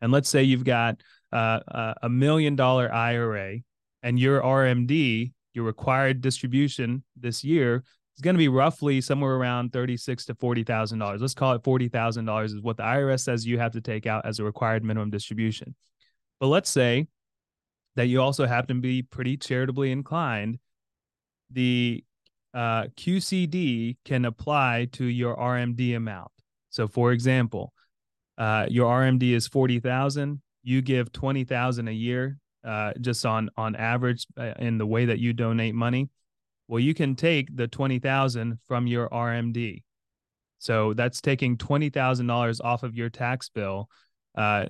and 0.00 0.12
let's 0.12 0.28
say 0.28 0.42
you've 0.42 0.64
got 0.64 1.00
uh, 1.32 1.94
a 2.02 2.08
million 2.08 2.56
dollar 2.56 2.92
IRA, 2.92 3.58
and 4.02 4.18
your 4.18 4.42
RMD, 4.42 5.32
your 5.54 5.64
required 5.64 6.20
distribution 6.20 7.02
this 7.16 7.42
year, 7.42 7.82
is 8.16 8.20
going 8.20 8.34
to 8.34 8.38
be 8.38 8.48
roughly 8.48 9.00
somewhere 9.00 9.34
around 9.34 9.72
thirty-six 9.72 10.26
to 10.26 10.34
forty 10.34 10.62
thousand 10.62 10.98
dollars. 10.98 11.20
Let's 11.20 11.34
call 11.34 11.54
it 11.54 11.64
forty 11.64 11.88
thousand 11.88 12.26
dollars 12.26 12.52
is 12.52 12.60
what 12.60 12.76
the 12.76 12.82
IRS 12.82 13.20
says 13.20 13.46
you 13.46 13.58
have 13.58 13.72
to 13.72 13.80
take 13.80 14.06
out 14.06 14.26
as 14.26 14.38
a 14.38 14.44
required 14.44 14.84
minimum 14.84 15.10
distribution. 15.10 15.74
But 16.38 16.48
let's 16.48 16.70
say 16.70 17.06
that 17.96 18.06
you 18.06 18.20
also 18.20 18.46
happen 18.46 18.76
to 18.76 18.82
be 18.82 19.02
pretty 19.02 19.36
charitably 19.36 19.92
inclined, 19.92 20.58
the 21.50 22.04
uh, 22.54 22.84
QCD 22.96 23.96
can 24.04 24.24
apply 24.24 24.88
to 24.92 25.04
your 25.04 25.36
RMD 25.36 25.96
amount. 25.96 26.30
So, 26.70 26.88
for 26.88 27.12
example, 27.12 27.72
uh, 28.38 28.66
your 28.68 28.90
RMD 28.90 29.32
is 29.32 29.46
forty 29.46 29.80
thousand. 29.80 30.42
You 30.62 30.82
give 30.82 31.12
twenty 31.12 31.44
thousand 31.44 31.88
a 31.88 31.92
year, 31.92 32.38
uh, 32.64 32.92
just 33.00 33.24
on 33.26 33.50
on 33.56 33.76
average, 33.76 34.26
uh, 34.38 34.54
in 34.58 34.78
the 34.78 34.86
way 34.86 35.06
that 35.06 35.18
you 35.18 35.32
donate 35.32 35.74
money. 35.74 36.10
Well, 36.68 36.80
you 36.80 36.94
can 36.94 37.14
take 37.14 37.54
the 37.54 37.68
twenty 37.68 37.98
thousand 37.98 38.58
from 38.66 38.86
your 38.86 39.08
RMD. 39.08 39.82
So 40.58 40.94
that's 40.94 41.20
taking 41.20 41.58
twenty 41.58 41.90
thousand 41.90 42.26
dollars 42.26 42.60
off 42.60 42.82
of 42.82 42.94
your 42.94 43.10
tax 43.10 43.48
bill. 43.48 43.88
Uh, 44.34 44.66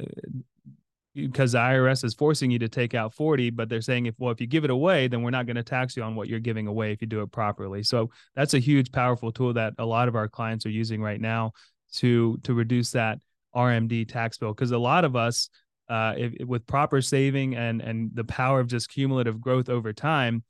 because 1.14 1.52
the 1.52 1.58
IRS 1.58 2.04
is 2.04 2.14
forcing 2.14 2.50
you 2.50 2.58
to 2.58 2.68
take 2.68 2.94
out 2.94 3.14
40, 3.14 3.50
but 3.50 3.68
they're 3.68 3.80
saying 3.80 4.06
if 4.06 4.14
well, 4.18 4.32
if 4.32 4.40
you 4.40 4.46
give 4.46 4.64
it 4.64 4.70
away, 4.70 5.08
then 5.08 5.22
we're 5.22 5.30
not 5.30 5.46
going 5.46 5.56
to 5.56 5.62
tax 5.62 5.96
you 5.96 6.02
on 6.02 6.14
what 6.14 6.28
you're 6.28 6.40
giving 6.40 6.66
away 6.66 6.92
if 6.92 7.00
you 7.00 7.06
do 7.06 7.20
it 7.22 7.30
properly. 7.32 7.82
So 7.82 8.10
that's 8.34 8.54
a 8.54 8.58
huge, 8.58 8.92
powerful 8.92 9.30
tool 9.30 9.52
that 9.54 9.74
a 9.78 9.84
lot 9.84 10.08
of 10.08 10.16
our 10.16 10.28
clients 10.28 10.64
are 10.64 10.70
using 10.70 11.02
right 11.02 11.20
now 11.20 11.52
to 11.94 12.38
to 12.44 12.54
reduce 12.54 12.92
that 12.92 13.18
RMD 13.54 14.08
tax 14.08 14.38
bill. 14.38 14.54
Because 14.54 14.70
a 14.70 14.78
lot 14.78 15.04
of 15.04 15.14
us, 15.14 15.50
uh, 15.88 16.14
if, 16.16 16.48
with 16.48 16.66
proper 16.66 17.02
saving 17.02 17.56
and 17.56 17.82
and 17.82 18.10
the 18.14 18.24
power 18.24 18.60
of 18.60 18.68
just 18.68 18.88
cumulative 18.88 19.40
growth 19.40 19.68
over 19.68 19.92
time, 19.92 20.42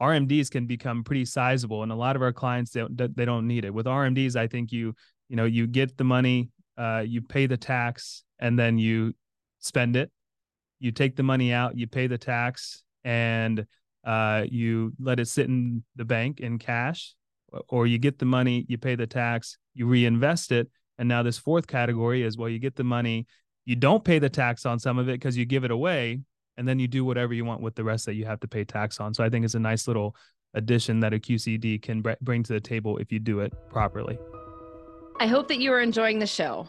RMDs 0.00 0.50
can 0.50 0.66
become 0.66 1.04
pretty 1.04 1.24
sizable. 1.24 1.84
And 1.84 1.92
a 1.92 1.96
lot 1.96 2.16
of 2.16 2.22
our 2.22 2.32
clients 2.32 2.72
they, 2.72 2.84
they 2.90 3.24
don't 3.24 3.46
need 3.46 3.64
it. 3.64 3.72
With 3.72 3.86
RMDs, 3.86 4.34
I 4.34 4.48
think 4.48 4.72
you 4.72 4.94
you 5.28 5.36
know 5.36 5.44
you 5.44 5.68
get 5.68 5.96
the 5.96 6.04
money, 6.04 6.50
uh, 6.76 7.04
you 7.06 7.22
pay 7.22 7.46
the 7.46 7.56
tax, 7.56 8.24
and 8.40 8.58
then 8.58 8.78
you 8.78 9.14
spend 9.62 9.96
it. 9.96 10.10
You 10.78 10.92
take 10.92 11.16
the 11.16 11.22
money 11.22 11.52
out, 11.52 11.78
you 11.78 11.86
pay 11.86 12.06
the 12.06 12.18
tax, 12.18 12.82
and 13.04 13.64
uh, 14.04 14.44
you 14.48 14.92
let 15.00 15.20
it 15.20 15.28
sit 15.28 15.46
in 15.46 15.82
the 15.96 16.04
bank 16.04 16.40
in 16.40 16.58
cash, 16.58 17.14
or 17.68 17.86
you 17.86 17.98
get 17.98 18.18
the 18.18 18.24
money, 18.24 18.66
you 18.68 18.76
pay 18.76 18.96
the 18.96 19.06
tax, 19.06 19.56
you 19.74 19.86
reinvest 19.86 20.52
it. 20.52 20.68
And 20.98 21.08
now 21.08 21.22
this 21.22 21.38
fourth 21.38 21.66
category 21.66 22.22
is 22.22 22.36
well, 22.36 22.48
you 22.48 22.58
get 22.58 22.76
the 22.76 22.84
money, 22.84 23.26
you 23.64 23.76
don't 23.76 24.04
pay 24.04 24.18
the 24.18 24.28
tax 24.28 24.66
on 24.66 24.78
some 24.78 24.98
of 24.98 25.08
it 25.08 25.12
because 25.12 25.36
you 25.36 25.46
give 25.46 25.64
it 25.64 25.70
away, 25.70 26.20
and 26.56 26.66
then 26.68 26.78
you 26.78 26.88
do 26.88 27.04
whatever 27.04 27.32
you 27.32 27.44
want 27.44 27.62
with 27.62 27.74
the 27.74 27.84
rest 27.84 28.06
that 28.06 28.14
you 28.14 28.24
have 28.26 28.40
to 28.40 28.48
pay 28.48 28.64
tax 28.64 29.00
on. 29.00 29.14
So 29.14 29.24
I 29.24 29.30
think 29.30 29.44
it's 29.44 29.54
a 29.54 29.60
nice 29.60 29.86
little 29.86 30.16
addition 30.54 31.00
that 31.00 31.14
a 31.14 31.18
QCD 31.18 31.80
can 31.80 32.04
bring 32.20 32.42
to 32.42 32.52
the 32.52 32.60
table 32.60 32.98
if 32.98 33.10
you 33.10 33.18
do 33.18 33.40
it 33.40 33.52
properly. 33.70 34.18
I 35.18 35.26
hope 35.26 35.48
that 35.48 35.58
you 35.58 35.72
are 35.72 35.80
enjoying 35.80 36.18
the 36.18 36.26
show. 36.26 36.68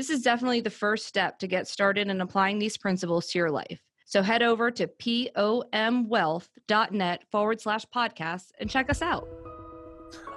this 0.00 0.08
is 0.08 0.22
definitely 0.22 0.62
the 0.62 0.70
first 0.70 1.04
step 1.04 1.38
to 1.38 1.46
get 1.46 1.68
started 1.68 2.08
in 2.08 2.22
applying 2.22 2.58
these 2.58 2.78
principles 2.78 3.26
to 3.26 3.38
your 3.38 3.50
life. 3.50 3.82
So 4.06 4.22
head 4.22 4.42
over 4.42 4.70
to 4.70 4.86
pomwealth.net 4.86 7.24
forward 7.30 7.60
slash 7.60 7.84
podcast 7.94 8.46
and 8.58 8.70
check 8.70 8.88
us 8.88 9.02
out. 9.02 9.28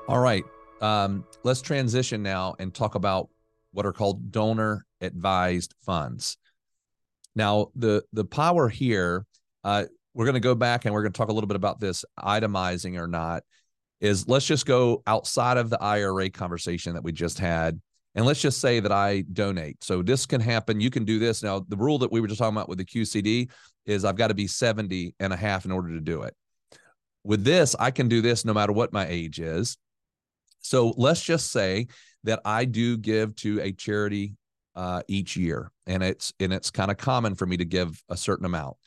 All 0.09 0.19
right. 0.19 0.43
Um, 0.81 1.23
let's 1.43 1.61
transition 1.61 2.21
now 2.21 2.55
and 2.59 2.73
talk 2.73 2.95
about 2.95 3.29
what 3.71 3.85
are 3.85 3.93
called 3.93 4.33
donor 4.33 4.85
advised 4.99 5.73
funds. 5.85 6.35
Now, 7.33 7.67
the 7.73 8.03
the 8.11 8.25
power 8.25 8.67
here, 8.67 9.25
uh, 9.63 9.85
we're 10.13 10.25
going 10.25 10.33
to 10.33 10.41
go 10.41 10.55
back 10.55 10.83
and 10.83 10.93
we're 10.93 11.03
going 11.03 11.13
to 11.13 11.17
talk 11.17 11.29
a 11.29 11.33
little 11.33 11.47
bit 11.47 11.55
about 11.55 11.79
this 11.79 12.03
itemizing 12.19 12.99
or 12.99 13.07
not. 13.07 13.43
Is 14.01 14.27
let's 14.27 14.45
just 14.45 14.65
go 14.65 15.03
outside 15.07 15.55
of 15.55 15.69
the 15.69 15.81
IRA 15.81 16.29
conversation 16.29 16.95
that 16.95 17.03
we 17.05 17.13
just 17.13 17.39
had 17.39 17.79
and 18.15 18.25
let's 18.25 18.41
just 18.41 18.61
say 18.61 18.79
that 18.79 18.91
I 18.91 19.21
donate. 19.33 19.83
So 19.83 20.01
this 20.01 20.25
can 20.25 20.39
happen. 20.39 20.79
You 20.79 20.89
can 20.89 21.03
do 21.03 21.17
this. 21.17 21.41
Now, 21.41 21.65
the 21.67 21.77
rule 21.77 21.97
that 21.99 22.11
we 22.11 22.21
were 22.21 22.27
just 22.27 22.39
talking 22.39 22.55
about 22.55 22.69
with 22.69 22.77
the 22.77 22.85
QCD 22.85 23.49
is 23.85 24.05
I've 24.05 24.15
got 24.15 24.27
to 24.27 24.33
be 24.33 24.47
70 24.47 25.15
and 25.19 25.33
a 25.33 25.35
half 25.35 25.65
in 25.65 25.71
order 25.71 25.89
to 25.89 25.99
do 25.99 26.21
it. 26.23 26.35
With 27.23 27.43
this, 27.43 27.75
I 27.79 27.91
can 27.91 28.07
do 28.07 28.21
this 28.21 28.45
no 28.45 28.53
matter 28.53 28.71
what 28.71 28.93
my 28.93 29.07
age 29.07 29.39
is. 29.39 29.77
So 30.59 30.93
let's 30.97 31.23
just 31.23 31.51
say 31.51 31.87
that 32.23 32.39
I 32.45 32.65
do 32.65 32.97
give 32.97 33.35
to 33.37 33.59
a 33.61 33.71
charity 33.71 34.35
uh, 34.75 35.01
each 35.07 35.35
year, 35.35 35.71
and 35.85 36.01
it's 36.01 36.33
and 36.39 36.51
it's 36.53 36.71
kind 36.71 36.89
of 36.89 36.97
common 36.97 37.35
for 37.35 37.45
me 37.45 37.57
to 37.57 37.65
give 37.65 38.01
a 38.09 38.17
certain 38.17 38.45
amount. 38.45 38.77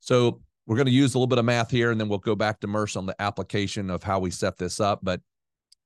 So 0.00 0.40
we're 0.66 0.76
going 0.76 0.86
to 0.86 0.92
use 0.92 1.14
a 1.14 1.18
little 1.18 1.28
bit 1.28 1.38
of 1.38 1.44
math 1.44 1.70
here, 1.70 1.90
and 1.90 2.00
then 2.00 2.08
we'll 2.08 2.18
go 2.18 2.34
back 2.34 2.60
to 2.60 2.66
Murs 2.66 2.96
on 2.96 3.06
the 3.06 3.20
application 3.20 3.88
of 3.88 4.02
how 4.02 4.18
we 4.18 4.30
set 4.30 4.58
this 4.58 4.80
up. 4.80 5.00
But 5.02 5.20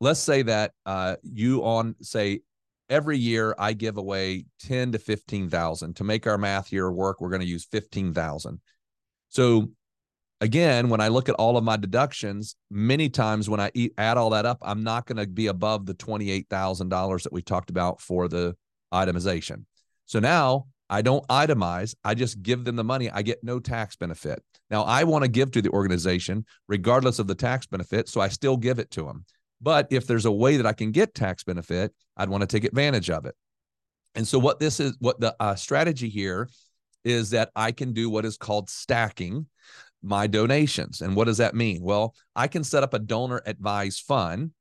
let's 0.00 0.20
say 0.20 0.42
that 0.42 0.72
uh, 0.84 1.16
you 1.22 1.62
on 1.62 1.94
say 2.00 2.40
every 2.88 3.18
year 3.18 3.54
I 3.58 3.72
give 3.72 3.96
away 3.96 4.46
10 4.60 4.92
to 4.92 4.98
15,000 4.98 5.96
to 5.96 6.04
make 6.04 6.26
our 6.26 6.38
math 6.38 6.68
here 6.68 6.90
work. 6.90 7.20
We're 7.20 7.30
going 7.30 7.40
to 7.40 7.46
use 7.46 7.66
15,000. 7.70 8.60
So 9.28 9.70
again, 10.40 10.88
when 10.88 11.00
I 11.00 11.08
look 11.08 11.28
at 11.28 11.34
all 11.36 11.56
of 11.56 11.64
my 11.64 11.76
deductions, 11.76 12.56
many 12.70 13.08
times 13.08 13.48
when 13.48 13.60
I 13.60 13.70
eat, 13.74 13.92
add 13.98 14.16
all 14.16 14.30
that 14.30 14.46
up, 14.46 14.58
I'm 14.62 14.82
not 14.82 15.06
going 15.06 15.18
to 15.18 15.26
be 15.26 15.48
above 15.48 15.86
the 15.86 15.94
$28,000 15.94 17.22
that 17.22 17.32
we 17.32 17.42
talked 17.42 17.70
about 17.70 18.00
for 18.00 18.28
the 18.28 18.56
itemization. 18.92 19.64
So 20.06 20.20
now 20.20 20.66
I 20.88 21.02
don't 21.02 21.26
itemize. 21.28 21.94
I 22.04 22.14
just 22.14 22.42
give 22.42 22.64
them 22.64 22.76
the 22.76 22.84
money. 22.84 23.10
I 23.10 23.22
get 23.22 23.42
no 23.42 23.58
tax 23.58 23.96
benefit. 23.96 24.42
Now 24.70 24.82
I 24.82 25.04
want 25.04 25.24
to 25.24 25.28
give 25.28 25.50
to 25.52 25.62
the 25.62 25.70
organization 25.70 26.44
regardless 26.68 27.18
of 27.18 27.26
the 27.26 27.34
tax 27.34 27.66
benefit. 27.66 28.08
So 28.08 28.20
I 28.20 28.28
still 28.28 28.56
give 28.56 28.78
it 28.78 28.90
to 28.92 29.04
them. 29.04 29.24
But 29.60 29.88
if 29.90 30.06
there's 30.06 30.26
a 30.26 30.32
way 30.32 30.58
that 30.58 30.66
I 30.66 30.72
can 30.72 30.92
get 30.92 31.14
tax 31.14 31.44
benefit, 31.44 31.94
I'd 32.16 32.28
want 32.28 32.42
to 32.42 32.46
take 32.46 32.64
advantage 32.64 33.10
of 33.10 33.24
it. 33.26 33.34
And 34.14 34.26
so, 34.26 34.38
what 34.38 34.60
this 34.60 34.80
is, 34.80 34.96
what 34.98 35.20
the 35.20 35.34
uh, 35.40 35.54
strategy 35.54 36.08
here 36.08 36.48
is 37.04 37.30
that 37.30 37.50
I 37.54 37.72
can 37.72 37.92
do 37.92 38.10
what 38.10 38.24
is 38.24 38.36
called 38.36 38.68
stacking 38.68 39.46
my 40.02 40.26
donations. 40.26 41.00
And 41.00 41.16
what 41.16 41.24
does 41.24 41.38
that 41.38 41.54
mean? 41.54 41.82
Well, 41.82 42.14
I 42.34 42.48
can 42.48 42.64
set 42.64 42.82
up 42.82 42.94
a 42.94 42.98
donor 42.98 43.42
advised 43.46 44.04
fund 44.04 44.52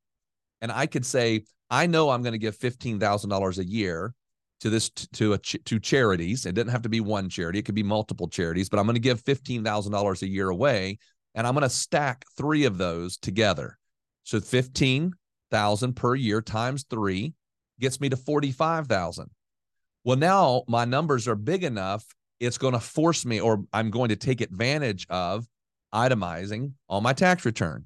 and 0.62 0.72
I 0.72 0.86
could 0.86 1.06
say, 1.06 1.44
I 1.70 1.88
know 1.88 2.10
I'm 2.10 2.22
going 2.22 2.34
to 2.34 2.40
give 2.40 2.58
$15,000 2.58 3.58
a 3.58 3.66
year 3.66 4.14
to 4.62 4.70
this 4.70 4.90
to 4.90 5.34
a 5.34 5.38
to 5.38 5.80
charities. 5.80 6.46
It 6.46 6.56
doesn't 6.56 6.72
have 6.72 6.84
to 6.84 6.90
be 6.90 7.02
one 7.02 7.30
charity; 7.30 7.60
it 7.60 7.66
could 7.66 7.75
be 7.75 7.84
multiple 7.84 8.28
charities. 8.28 8.70
But 8.70 8.80
I'm 8.80 8.86
going 8.86 8.96
to 8.96 9.02
give 9.02 9.22
fifteen 9.22 9.64
thousand 9.64 9.92
dollars 9.92 10.24
a 10.24 10.28
year 10.28 10.50
away, 10.50 10.98
and 11.34 11.46
I'm 11.46 11.54
going 11.54 11.64
to 11.64 11.70
stack 11.70 12.25
three 12.38 12.66
of 12.66 12.78
those 12.78 13.18
together. 13.18 13.78
So 14.25 14.39
15,000 14.41 15.94
per 15.94 16.15
year 16.15 16.41
times 16.41 16.86
3 16.89 17.34
gets 17.79 18.01
me 18.01 18.10
to 18.10 18.17
45,000. 18.17 19.29
Well, 20.03 20.17
now 20.17 20.63
my 20.67 20.84
numbers 20.84 21.27
are 21.27 21.36
big 21.36 21.63
enough, 21.63 22.05
it's 22.39 22.58
going 22.58 22.74
to 22.74 22.79
force 22.79 23.25
me 23.25 23.39
or 23.39 23.63
I'm 23.72 23.91
going 23.91 24.10
to 24.10 24.15
take 24.15 24.41
advantage 24.41 25.08
of 25.10 25.48
itemizing 25.94 26.74
on 26.89 27.03
my 27.03 27.13
tax 27.13 27.46
return. 27.46 27.86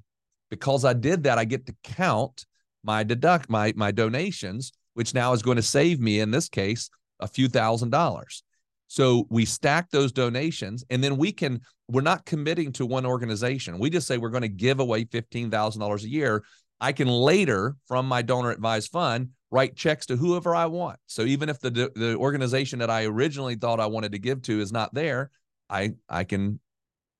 Because 0.50 0.84
I 0.84 0.94
did 0.94 1.24
that, 1.24 1.38
I 1.38 1.44
get 1.44 1.66
to 1.66 1.74
count 1.84 2.44
my 2.82 3.04
deduct 3.04 3.48
my 3.48 3.72
my 3.76 3.92
donations, 3.92 4.72
which 4.94 5.14
now 5.14 5.32
is 5.32 5.42
going 5.42 5.56
to 5.56 5.62
save 5.62 6.00
me 6.00 6.20
in 6.20 6.30
this 6.30 6.48
case 6.48 6.90
a 7.20 7.28
few 7.28 7.48
thousand 7.48 7.90
dollars. 7.90 8.42
So 8.90 9.28
we 9.30 9.44
stack 9.44 9.88
those 9.90 10.10
donations 10.10 10.82
and 10.90 11.02
then 11.02 11.16
we 11.16 11.30
can, 11.30 11.60
we're 11.86 12.00
not 12.00 12.26
committing 12.26 12.72
to 12.72 12.84
one 12.84 13.06
organization. 13.06 13.78
We 13.78 13.88
just 13.88 14.08
say 14.08 14.18
we're 14.18 14.30
going 14.30 14.42
to 14.42 14.48
give 14.48 14.80
away 14.80 15.04
$15,000 15.04 16.02
a 16.02 16.08
year. 16.08 16.42
I 16.80 16.90
can 16.90 17.06
later, 17.06 17.76
from 17.86 18.06
my 18.06 18.22
donor 18.22 18.50
advised 18.50 18.90
fund, 18.90 19.28
write 19.52 19.76
checks 19.76 20.06
to 20.06 20.16
whoever 20.16 20.56
I 20.56 20.66
want. 20.66 20.98
So 21.06 21.22
even 21.22 21.48
if 21.48 21.60
the 21.60 21.92
the 21.94 22.16
organization 22.16 22.80
that 22.80 22.90
I 22.90 23.04
originally 23.04 23.54
thought 23.54 23.78
I 23.78 23.86
wanted 23.86 24.10
to 24.10 24.18
give 24.18 24.42
to 24.42 24.60
is 24.60 24.72
not 24.72 24.92
there, 24.92 25.30
I 25.68 25.92
I 26.08 26.24
can 26.24 26.58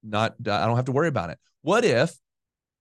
not 0.02 0.34
I 0.40 0.66
don't 0.66 0.76
have 0.76 0.86
to 0.86 0.92
worry 0.92 1.08
about 1.08 1.30
it. 1.30 1.38
What 1.62 1.84
if 1.84 2.12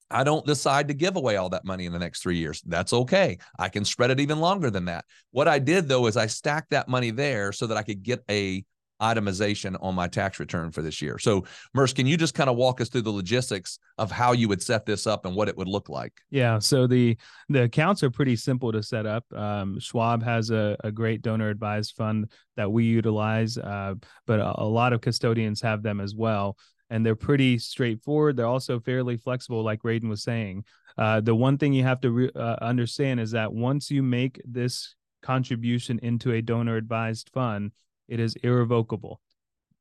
I 0.10 0.24
don't 0.24 0.48
decide 0.48 0.88
to 0.88 0.96
give 0.96 1.16
away 1.16 1.36
all 1.36 1.50
that 1.50 1.64
money 1.64 1.86
in 1.86 1.94
the 1.94 2.00
next 2.00 2.24
3 2.24 2.38
years? 2.38 2.64
That's 2.66 2.94
okay. 2.94 3.38
I 3.60 3.70
can 3.70 3.86
spread 3.86 4.10
it 4.10 4.20
even 4.20 4.40
longer 4.40 4.72
than 4.72 4.86
that. 4.86 5.06
What 5.30 5.48
I 5.48 5.60
did 5.60 5.88
though 5.88 6.08
is 6.08 6.18
I 6.18 6.26
stacked 6.26 6.72
that 6.72 6.88
money 6.88 7.12
there 7.12 7.52
so 7.52 7.68
that 7.68 7.78
I 7.78 7.84
could 7.84 8.02
get 8.02 8.24
a 8.32 8.64
itemization 9.02 9.78
on 9.82 9.96
my 9.96 10.08
tax 10.08 10.40
return 10.40 10.72
for 10.72 10.82
this 10.82 11.02
year. 11.02 11.18
So, 11.18 11.46
Murs, 11.74 11.94
can 11.94 12.06
you 12.06 12.18
just 12.18 12.34
kind 12.34 12.50
of 12.50 12.58
walk 12.58 12.82
us 12.82 12.90
through 12.90 13.04
the 13.04 13.12
logistics 13.12 13.80
of 13.98 14.12
how 14.12 14.34
you 14.34 14.48
would 14.48 14.62
set 14.62 14.86
this 14.86 15.08
up 15.08 15.26
and 15.26 15.36
what 15.36 15.48
it 15.48 15.58
would 15.58 15.68
look 15.68 15.90
like? 15.90 16.14
Yeah. 16.30 16.60
So 16.60 16.88
the 16.88 17.18
the 17.48 17.64
accounts 17.64 18.04
are 18.04 18.12
pretty 18.12 18.36
simple 18.36 18.72
to 18.72 18.84
set 18.84 19.06
up. 19.06 19.26
Um, 19.34 19.80
Schwab 19.80 20.24
has 20.24 20.50
a, 20.50 20.76
a 20.84 20.92
great 20.92 21.22
donor 21.22 21.50
advised 21.50 21.96
fund 21.96 22.32
that 22.58 22.72
we 22.72 22.84
utilize, 22.86 23.58
uh, 23.58 23.96
but 24.28 24.40
a, 24.40 24.62
a 24.62 24.66
lot 24.66 24.94
of 24.94 25.02
custodians 25.02 25.62
have 25.62 25.82
them 25.82 26.00
as 26.02 26.16
well. 26.16 26.58
And 26.92 27.06
they're 27.06 27.16
pretty 27.16 27.60
straightforward. 27.60 28.36
They're 28.36 28.48
also 28.48 28.80
fairly 28.80 29.16
flexible, 29.16 29.64
like 29.64 29.84
Radon 29.84 30.10
was 30.10 30.24
saying. 30.24 30.66
Uh, 30.98 31.22
the 31.22 31.36
one 31.36 31.58
thing 31.58 31.72
you 31.72 31.84
have 31.84 32.02
to 32.02 32.12
re- 32.12 32.32
uh, 32.36 32.56
understand 32.62 33.20
is 33.20 33.32
that 33.32 33.54
once 33.54 33.92
you 33.92 34.02
make 34.02 34.42
this 34.44 34.96
contribution 35.22 36.00
into 36.02 36.32
a 36.32 36.42
donor 36.42 36.78
advised 36.78 37.30
fund, 37.32 37.72
it 38.10 38.20
is 38.20 38.36
irrevocable. 38.44 39.22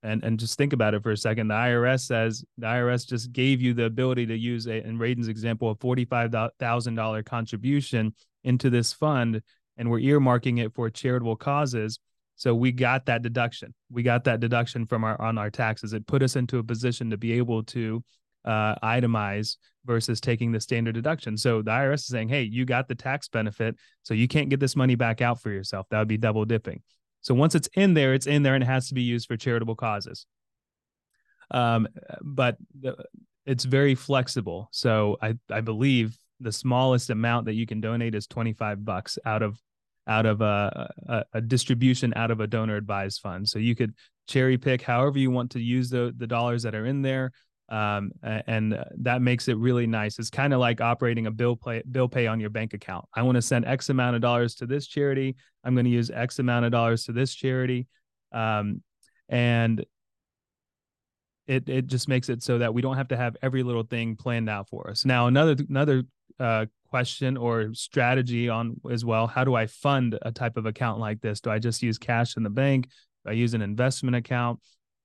And 0.03 0.23
and 0.23 0.39
just 0.39 0.57
think 0.57 0.73
about 0.73 0.95
it 0.95 1.03
for 1.03 1.11
a 1.11 1.17
second. 1.17 1.49
The 1.49 1.55
IRS 1.55 2.03
says 2.03 2.45
the 2.57 2.67
IRS 2.67 3.09
just 3.09 3.33
gave 3.33 3.61
you 3.61 3.75
the 3.75 3.85
ability 3.85 4.27
to 4.27 4.37
use 4.37 4.67
a 4.69 4.87
in 4.87 4.97
Radon's 4.99 5.27
example 5.27 5.71
a 5.71 5.75
forty 5.75 6.05
five 6.05 6.33
thousand 6.61 6.95
dollar 6.95 7.25
contribution 7.25 8.15
into 8.45 8.71
this 8.71 8.93
fund, 8.93 9.43
and 9.77 9.91
we're 9.91 9.99
earmarking 9.99 10.65
it 10.65 10.73
for 10.73 10.89
charitable 10.89 11.35
causes. 11.35 11.99
So 12.37 12.55
we 12.55 12.71
got 12.71 13.07
that 13.07 13.23
deduction. 13.23 13.75
We 13.91 14.05
got 14.05 14.23
that 14.25 14.39
deduction 14.39 14.87
from 14.87 15.03
our 15.03 15.21
on 15.21 15.37
our 15.37 15.51
taxes. 15.51 15.93
It 15.93 16.07
put 16.07 16.23
us 16.23 16.37
into 16.37 16.59
a 16.59 16.63
position 16.63 17.11
to 17.11 17.17
be 17.17 17.33
able 17.33 17.65
to 17.65 18.05
uh, 18.45 18.77
itemize 18.77 19.57
versus 19.85 20.21
taking 20.21 20.53
the 20.53 20.61
standard 20.61 20.95
deduction. 20.95 21.37
So 21.37 21.61
the 21.61 21.73
IRS 21.73 21.95
is 21.95 22.07
saying, 22.07 22.29
"Hey, 22.29 22.43
you 22.43 22.65
got 22.65 22.87
the 22.87 22.95
tax 22.95 23.27
benefit, 23.27 23.75
so 24.05 24.15
you 24.15 24.29
can't 24.29 24.49
get 24.49 24.61
this 24.61 24.77
money 24.77 24.95
back 24.95 25.21
out 25.21 25.43
for 25.43 25.51
yourself. 25.51 25.89
That 25.91 25.99
would 25.99 26.07
be 26.07 26.19
double 26.19 26.45
dipping." 26.45 26.83
So 27.21 27.35
once 27.35 27.55
it's 27.55 27.69
in 27.75 27.95
there, 27.95 28.15
it's 28.15 28.27
in 28.27 28.43
there 28.43 28.55
and 28.55 28.63
it 28.63 28.67
has 28.67 28.89
to 28.89 28.95
be 28.95 29.03
used 29.03 29.27
for 29.27 29.37
charitable 29.37 29.77
causes. 29.77 30.27
Um, 31.51 31.89
but 32.23 32.57
the, 32.79 32.97
it's 33.47 33.65
very 33.65 33.95
flexible. 33.95 34.69
So 34.73 35.17
I, 35.23 35.35
I 35.51 35.61
believe 35.61 36.17
the 36.41 36.53
smallest 36.53 37.11
amount 37.11 37.47
that 37.47 37.55
you 37.55 37.67
can 37.67 37.81
donate 37.81 38.15
is 38.15 38.27
25 38.27 38.85
bucks 38.85 39.19
out 39.25 39.43
of 39.43 39.59
out 40.07 40.25
of 40.25 40.41
a, 40.41 40.91
a, 41.07 41.25
a 41.35 41.41
distribution 41.41 42.15
out 42.17 42.31
of 42.31 42.41
a 42.41 42.47
donor 42.47 42.77
advised 42.77 43.21
fund. 43.21 43.47
So 43.47 43.59
you 43.59 43.75
could 43.75 43.95
cherry 44.27 44.57
pick 44.57 44.81
however 44.81 45.19
you 45.19 45.31
want 45.31 45.51
to 45.51 45.61
use 45.61 45.91
the, 45.91 46.15
the 46.17 46.27
dollars 46.27 46.63
that 46.63 46.75
are 46.75 46.87
in 46.87 47.03
there 47.03 47.31
um, 47.69 48.13
and 48.23 48.83
that 48.99 49.21
makes 49.21 49.49
it 49.49 49.59
really 49.59 49.87
nice. 49.87 50.19
It's 50.19 50.31
kind 50.31 50.55
of 50.55 50.61
like 50.61 50.81
operating 50.81 51.27
a 51.27 51.31
bill 51.31 51.57
pay 51.57 51.83
bill 51.91 52.09
pay 52.09 52.27
on 52.27 52.41
your 52.41 52.51
bank 52.51 52.73
account. 52.75 53.05
I 53.15 53.23
want 53.23 53.37
to 53.37 53.43
send 53.43 53.67
X 53.67 53.91
amount 53.91 54.17
of 54.17 54.23
dollars 54.23 54.55
to 54.57 54.67
this 54.67 54.87
charity. 54.87 55.37
I'm 55.65 55.75
going 55.75 55.85
to 55.85 55.91
use 55.91 56.11
X 56.11 56.39
amount 56.39 56.65
of 56.65 56.73
dollars 56.73 57.05
to 57.05 57.13
this 57.13 57.35
charity, 57.35 57.87
um, 58.33 58.83
and 59.29 59.85
it 61.47 61.69
it 61.69 61.87
just 61.87 62.09
makes 62.09 62.29
it 62.29 62.43
so 62.43 62.59
that 62.59 62.73
we 62.73 62.81
don't 62.81 62.97
have 62.97 63.09
to 63.09 63.17
have 63.17 63.37
every 63.43 63.63
little 63.63 63.83
thing 63.83 64.17
planned 64.17 64.49
out 64.49 64.69
for 64.69 64.89
us. 64.89 65.05
Now, 65.05 65.27
another 65.27 65.57
another 65.69 66.05
uh, 66.41 66.67
question 66.91 67.37
or 67.37 67.75
strategy 67.75 68.49
on 68.49 68.81
as 68.91 69.05
well. 69.05 69.27
How 69.27 69.45
do 69.45 69.55
I 69.55 69.67
fund 69.67 70.19
a 70.23 70.33
type 70.33 70.57
of 70.57 70.67
account 70.67 71.01
like 71.01 71.21
this? 71.21 71.41
Do 71.41 71.51
I 71.51 71.59
just 71.59 71.83
use 71.83 71.99
cash 71.99 72.37
in 72.37 72.43
the 72.43 72.51
bank? 72.51 72.89
Do 73.25 73.31
I 73.31 73.35
use 73.35 73.55
an 73.55 73.63
investment 73.63 74.17
account? 74.17 74.61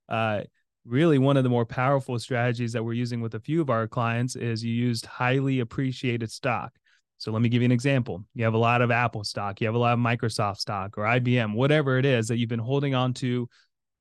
Uh, 0.08 0.42
really 0.86 1.18
one 1.18 1.38
of 1.38 1.44
the 1.44 1.50
more 1.50 1.66
powerful 1.66 2.20
strategies 2.20 2.74
that 2.74 2.84
we're 2.84 2.94
using 2.94 3.22
with 3.22 3.36
a 3.36 3.40
few 3.40 3.62
of 3.62 3.70
our 3.70 3.88
clients 3.88 4.36
is 4.36 4.64
you 4.64 4.74
used 4.74 5.06
highly 5.06 5.60
appreciated 5.62 6.32
stock. 6.32 6.74
So 7.18 7.32
let 7.32 7.42
me 7.42 7.50
give 7.50 7.62
you 7.62 7.68
an 7.68 7.72
example. 7.72 8.26
You 8.34 8.44
have 8.44 8.54
a 8.54 8.58
lot 8.58 8.82
of 8.82 8.92
Apple 8.92 9.24
stock, 9.24 9.62
you 9.62 9.68
have 9.68 9.76
a 9.76 9.80
lot 9.80 9.94
of 9.94 10.00
Microsoft 10.00 10.58
stock 10.58 10.98
or 10.98 11.04
IBM, 11.04 11.54
whatever 11.56 11.98
it 11.98 12.06
is 12.06 12.28
that 12.28 12.38
you've 12.38 12.50
been 12.50 12.60
holding 12.60 12.96
on 12.96 13.14
to 13.16 13.48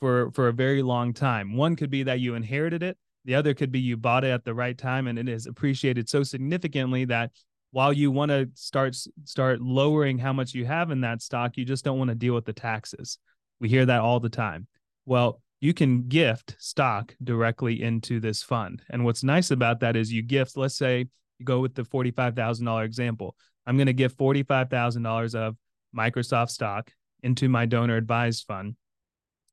for 0.01 0.33
for 0.33 0.49
a 0.49 0.53
very 0.53 0.83
long 0.83 1.13
time. 1.13 1.57
One 1.57 1.77
could 1.77 1.91
be 1.91 2.03
that 2.03 2.19
you 2.19 2.35
inherited 2.35 2.83
it. 2.83 2.99
The 3.25 3.37
other 3.37 3.55
could 3.55 3.71
be 3.71 3.79
you 3.79 3.97
bought 3.97 4.25
it 4.25 4.31
at 4.31 4.45
the 4.45 4.55
right 4.55 4.77
time 4.77 5.07
and 5.07 5.19
it 5.19 5.29
is 5.29 5.47
appreciated 5.47 6.09
so 6.09 6.25
significantly 6.25 7.05
that 7.05 7.31
while 7.71 7.93
you 7.93 8.11
want 8.11 8.31
to 8.31 8.51
start 8.55 8.97
start 9.25 9.61
lowering 9.61 10.19
how 10.19 10.33
much 10.33 10.55
you 10.55 10.65
have 10.67 10.91
in 10.91 11.03
that 11.03 11.23
stock, 11.23 11.57
you 11.57 11.65
just 11.65 11.85
don't 11.85 11.99
want 11.99 12.09
to 12.09 12.17
deal 12.17 12.35
with 12.35 12.45
the 12.45 12.53
taxes. 12.53 13.19
We 13.61 13.69
hear 13.69 13.87
that 13.87 14.01
all 14.01 14.19
the 14.19 14.29
time. 14.29 14.67
Well, 15.07 15.41
you 15.63 15.73
can 15.73 16.09
gift 16.09 16.57
stock 16.59 17.15
directly 17.23 17.81
into 17.81 18.19
this 18.19 18.43
fund. 18.43 18.83
And 18.91 19.05
what's 19.05 19.23
nice 19.23 19.53
about 19.53 19.79
that 19.81 19.95
is 19.95 20.13
you 20.13 20.21
gift, 20.21 20.57
let's 20.57 20.77
say 20.77 21.07
you 21.39 21.45
go 21.45 21.61
with 21.61 21.77
the 21.77 21.85
$45,000 21.85 22.85
example. 22.85 23.37
I'm 23.65 23.77
going 23.77 23.87
to 23.87 23.93
give 23.93 24.17
$45,000 24.17 25.37
of 25.37 25.57
Microsoft 25.97 26.51
stock 26.51 26.91
into 27.23 27.49
my 27.49 27.65
donor 27.65 27.97
advised 27.97 28.45
fund. 28.45 28.75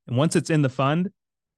And 0.07 0.17
once 0.17 0.35
it's 0.35 0.49
in 0.49 0.63
the 0.63 0.69
fund, 0.69 1.11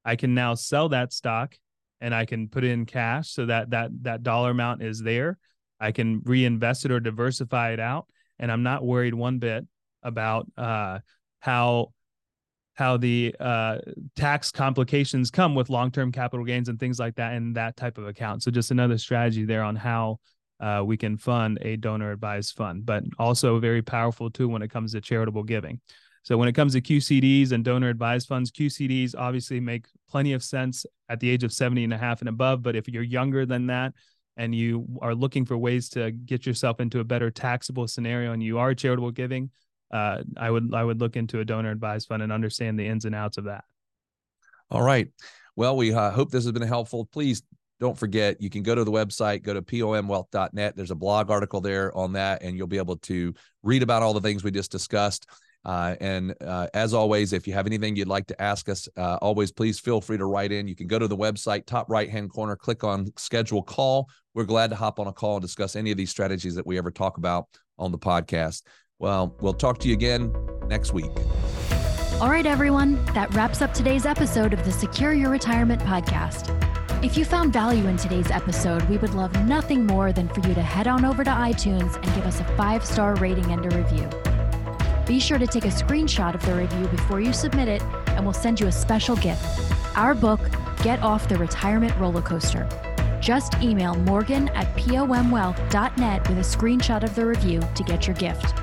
I 0.04 0.18
can 0.18 0.36
now 0.36 0.56
sell 0.56 0.90
that 0.90 1.14
stock 1.14 1.56
and 2.02 2.14
I 2.14 2.26
can 2.26 2.50
put 2.50 2.66
in 2.66 2.86
cash 2.86 3.30
so 3.30 3.46
that 3.46 3.70
that 3.70 3.92
that 4.02 4.22
dollar 4.22 4.50
amount 4.50 4.84
is 4.84 5.02
there. 5.02 5.38
I 5.80 5.94
can 5.94 6.24
reinvest 6.26 6.84
it 6.84 6.92
or 6.92 7.00
diversify 7.00 7.72
it 7.72 7.80
out, 7.80 8.08
and 8.38 8.52
I'm 8.52 8.64
not 8.64 8.84
worried 8.84 9.14
one 9.14 9.40
bit 9.40 9.66
about 10.04 10.48
uh, 10.58 11.00
how 11.40 11.94
how 12.74 12.98
the 12.98 13.36
uh, 13.40 13.78
tax 14.16 14.52
complications 14.52 15.30
come 15.30 15.56
with 15.56 15.70
long-term 15.70 16.12
capital 16.12 16.46
gains 16.46 16.70
and 16.70 16.80
things 16.80 17.00
like 17.00 17.16
that 17.16 17.34
in 17.34 17.54
that 17.54 17.76
type 17.76 17.98
of 17.98 18.08
account. 18.08 18.44
So 18.44 18.52
just 18.52 18.72
another 18.72 18.98
strategy 18.98 19.46
there 19.46 19.64
on 19.64 19.76
how 19.76 20.20
uh, 20.60 20.84
we 20.86 20.96
can 20.96 21.18
fund 21.18 21.58
a 21.62 21.76
donor 21.76 22.12
advised 22.12 22.56
fund, 22.56 22.86
but 22.86 23.04
also 23.20 23.60
very 23.60 23.82
powerful 23.82 24.30
too 24.30 24.48
when 24.48 24.62
it 24.62 24.70
comes 24.70 24.94
to 24.94 25.02
charitable 25.02 25.44
giving. 25.44 25.82
So 26.24 26.38
when 26.38 26.48
it 26.48 26.54
comes 26.54 26.74
to 26.74 26.82
QCDs 26.82 27.52
and 27.52 27.66
donor 27.66 27.90
advised 27.90 28.28
funds, 28.28 28.52
QCDs 28.52 29.16
obviously 29.18 29.60
make 29.60 29.88
plenty 30.10 30.34
of 30.34 30.44
sense 30.44 30.86
at 31.10 31.20
the 31.20 31.30
age 31.30 31.44
of 31.44 31.52
70 31.52 31.84
and 31.84 31.94
a 31.94 31.98
half 31.98 32.20
and 32.22 32.30
above. 32.30 32.62
But 32.62 32.76
if 32.76 32.88
you're 32.88 33.02
younger 33.02 33.46
than 33.46 33.68
that 33.68 33.94
and 34.38 34.54
you 34.54 34.88
are 35.02 35.16
looking 35.16 35.46
for 35.46 35.58
ways 35.58 35.90
to 35.90 36.12
get 36.12 36.46
yourself 36.46 36.80
into 36.80 37.00
a 37.00 37.04
better 37.04 37.32
taxable 37.32 37.88
scenario 37.88 38.34
and 38.34 38.44
you 38.44 38.60
are 38.60 38.76
charitable 38.76 39.12
giving, 39.12 39.50
uh, 39.92 40.24
I 40.38 40.50
would 40.50 40.74
I 40.74 40.84
would 40.84 41.00
look 41.00 41.16
into 41.16 41.40
a 41.40 41.46
donor 41.46 41.72
advised 41.72 42.08
fund 42.08 42.24
and 42.24 42.32
understand 42.32 42.80
the 42.80 42.88
ins 42.88 43.06
and 43.06 43.16
outs 43.16 43.38
of 43.38 43.46
that. 43.46 43.64
All 44.70 44.82
right. 44.82 45.10
Well, 45.56 45.76
we 45.76 45.94
uh, 45.94 46.12
hope 46.12 46.32
this 46.32 46.46
has 46.46 46.52
been 46.54 46.62
helpful. 46.62 47.06
Please 47.12 47.44
don't 47.80 47.98
forget 47.98 48.40
you 48.40 48.50
can 48.50 48.62
go 48.62 48.76
to 48.76 48.84
the 48.84 48.92
website 48.92 49.42
go 49.42 49.56
to 49.56 49.62
pomwealth.net 49.64 50.76
there's 50.76 50.92
a 50.92 50.96
blog 50.96 51.32
article 51.32 51.62
there 51.62 51.92
on 51.98 52.14
that 52.14 52.44
and 52.44 52.56
you'll 52.56 52.68
be 52.68 52.78
able 52.78 52.98
to 52.98 53.34
read 53.64 53.82
about 53.82 54.04
all 54.04 54.14
the 54.14 54.22
things 54.22 54.44
we 54.44 54.52
just 54.52 54.72
discussed 54.72 55.26
uh, 55.64 55.96
and 56.02 56.34
uh, 56.42 56.68
as 56.74 56.94
always, 56.94 57.34
if 57.34 57.48
you 57.48 57.54
have 57.54 57.68
anything 57.68 57.96
you'd 57.96 58.08
like 58.08 58.28
to 58.28 58.42
ask 58.42 58.68
us, 58.68 58.90
uh, 58.98 59.18
always 59.22 59.52
please 59.52 59.80
feel 59.80 60.02
free 60.02 60.18
to 60.18 60.26
write 60.26 60.52
in. 60.52 60.68
You 60.68 60.76
can 60.76 60.88
go 60.88 60.98
to 60.98 61.08
the 61.08 61.18
website, 61.18 61.66
top 61.66 61.90
right 61.90 62.10
hand 62.10 62.32
corner, 62.32 62.56
click 62.56 62.84
on 62.84 63.12
schedule 63.18 63.62
call. 63.62 64.10
We're 64.34 64.46
glad 64.46 64.72
to 64.72 64.76
hop 64.76 65.00
on 65.00 65.08
a 65.08 65.14
call 65.14 65.36
and 65.36 65.42
discuss 65.42 65.76
any 65.76 65.92
of 65.92 65.98
these 65.98 66.10
strategies 66.10 66.56
that 66.56 66.66
we 66.66 66.78
ever 66.78 66.90
talk 66.90 67.18
about 67.18 67.48
on 67.78 67.92
the 67.92 68.00
podcast. 68.00 68.64
Well, 69.02 69.36
we'll 69.42 69.56
talk 69.56 69.80
to 69.80 69.88
you 69.88 69.96
again 69.96 70.32
next 70.68 70.94
week. 70.94 71.10
All 72.22 72.30
right, 72.30 72.46
everyone, 72.46 73.04
that 73.16 73.34
wraps 73.34 73.64
up 73.64 73.74
today's 73.74 74.06
episode 74.06 74.54
of 74.54 74.64
the 74.64 74.72
Secure 74.72 75.12
Your 75.12 75.32
Retirement 75.32 75.82
podcast. 75.82 76.56
If 77.04 77.18
you 77.18 77.26
found 77.26 77.52
value 77.52 77.88
in 77.88 77.98
today's 77.98 78.30
episode, 78.30 78.84
we 78.84 78.98
would 78.98 79.16
love 79.16 79.34
nothing 79.48 79.88
more 79.88 80.14
than 80.14 80.28
for 80.28 80.48
you 80.48 80.54
to 80.54 80.62
head 80.62 80.88
on 80.88 81.04
over 81.04 81.24
to 81.24 81.32
iTunes 81.32 81.96
and 81.96 82.06
give 82.14 82.28
us 82.28 82.42
a 82.42 82.44
five 82.56 82.86
star 82.86 83.16
rating 83.16 83.52
and 83.52 83.74
a 83.74 83.76
review. 83.76 84.08
Be 85.08 85.20
sure 85.20 85.40
to 85.40 85.48
take 85.48 85.66
a 85.66 85.70
screenshot 85.70 86.36
of 86.36 86.46
the 86.46 86.54
review 86.54 86.88
before 86.90 87.20
you 87.20 87.34
submit 87.34 87.70
it, 87.70 87.82
and 88.10 88.24
we'll 88.24 88.34
send 88.34 88.60
you 88.60 88.68
a 88.68 88.72
special 88.72 89.16
gift 89.16 89.44
our 89.96 90.14
book, 90.14 90.40
Get 90.84 91.02
Off 91.02 91.28
the 91.28 91.40
Retirement 91.40 91.98
Roller 91.98 92.22
Coaster. 92.22 92.70
Just 93.20 93.56
email 93.62 93.96
morgan 93.96 94.50
at 94.50 94.68
pomwealth.net 94.78 96.30
with 96.30 96.38
a 96.38 96.42
screenshot 96.42 97.04
of 97.04 97.16
the 97.16 97.26
review 97.26 97.62
to 97.74 97.84
get 97.84 98.06
your 98.06 98.16
gift. 98.16 98.54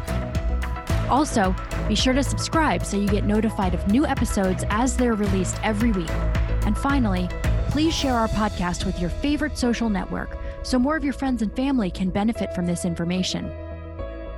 Also, 1.11 1.55
be 1.89 1.95
sure 1.95 2.13
to 2.13 2.23
subscribe 2.23 2.85
so 2.85 2.97
you 2.97 3.09
get 3.09 3.25
notified 3.25 3.75
of 3.75 3.87
new 3.89 4.07
episodes 4.07 4.65
as 4.69 4.97
they're 4.97 5.15
released 5.15 5.59
every 5.63 5.93
week. 5.93 6.11
And 6.67 6.77
finally, 6.77 7.29
please 7.71 7.95
share 7.95 8.15
our 8.15 8.29
podcast 8.29 8.85
with 8.85 8.99
your 9.01 9.11
favorite 9.11 9.57
social 9.57 9.89
network 9.89 10.37
so 10.63 10.79
more 10.79 10.97
of 10.97 11.05
your 11.05 11.13
friends 11.13 11.43
and 11.43 11.55
family 11.55 11.91
can 11.91 12.11
benefit 12.11 12.55
from 12.55 12.67
this 12.67 12.85
information. 12.85 13.51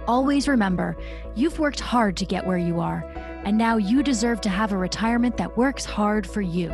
Always 0.07 0.49
remember, 0.49 0.97
you've 1.35 1.59
worked 1.59 1.81
hard 1.81 2.17
to 2.19 2.25
get 2.25 2.47
where 2.47 2.59
you 2.59 2.81
are, 2.81 3.05
and 3.45 3.57
now 3.57 3.77
you 3.77 4.03
deserve 4.03 4.41
to 4.43 4.49
have 4.49 4.73
a 4.73 4.77
retirement 4.77 5.37
that 5.37 5.57
works 5.57 5.85
hard 5.85 6.27
for 6.27 6.41
you. 6.41 6.71